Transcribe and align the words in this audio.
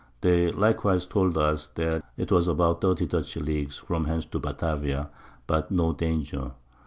They 0.21 0.51
likewise 0.51 1.05
told 1.05 1.37
us, 1.37 1.67
that 1.75 2.01
'twas 2.17 2.47
about 2.47 2.81
30 2.81 3.05
Dutch 3.05 3.35
Leagues 3.35 3.77
from 3.77 4.05
hence 4.05 4.25
to 4.25 4.39
Batavia; 4.39 5.11
but 5.45 5.69
no 5.69 5.93
Danger. 5.93 6.53